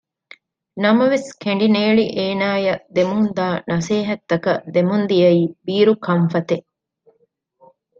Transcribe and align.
ނަމަވެސް 0.83 1.29
ކެނޑިނޭޅި 1.43 2.05
އޭނާއަށް 2.17 2.83
ދެމުންދާ 2.95 3.47
ނަސޭހަތްތަކަށް 3.69 4.63
ދެމުންދިޔައީ 4.73 5.43
ބީރު 5.65 5.93
ކަންފަތެއް 6.05 6.67